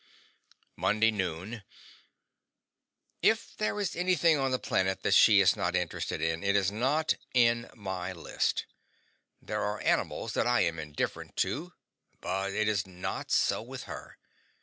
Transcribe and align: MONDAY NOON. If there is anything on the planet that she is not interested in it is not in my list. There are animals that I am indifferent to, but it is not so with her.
MONDAY 0.77 1.11
NOON. 1.11 1.61
If 3.21 3.55
there 3.55 3.79
is 3.79 3.95
anything 3.95 4.35
on 4.35 4.49
the 4.49 4.57
planet 4.57 5.03
that 5.03 5.13
she 5.13 5.41
is 5.41 5.55
not 5.55 5.75
interested 5.75 6.23
in 6.23 6.43
it 6.43 6.55
is 6.55 6.71
not 6.71 7.13
in 7.35 7.69
my 7.75 8.11
list. 8.11 8.65
There 9.43 9.61
are 9.61 9.79
animals 9.81 10.33
that 10.33 10.47
I 10.47 10.61
am 10.61 10.79
indifferent 10.79 11.37
to, 11.45 11.73
but 12.19 12.51
it 12.51 12.67
is 12.67 12.87
not 12.87 13.29
so 13.29 13.61
with 13.61 13.83
her. 13.83 14.17